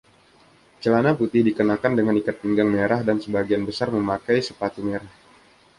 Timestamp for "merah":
2.75-3.01, 4.87-5.13